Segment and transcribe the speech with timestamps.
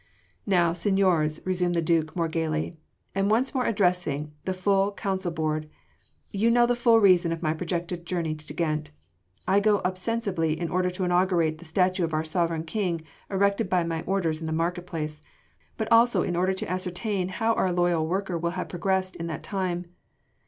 [0.47, 2.75] "Now, seigniors," resumed the Duke more gaily,
[3.13, 5.69] and once more addressing the full council board,
[6.31, 8.89] "you know the full reason of my projected journey to Ghent.
[9.47, 13.83] I go ostensibly in order to inaugurate the statue of our Sovereign King erected by
[13.83, 15.21] my orders in the market place,
[15.77, 19.37] but also in order to ascertain how our loyal worker will have progressed in the
[19.37, 19.85] time.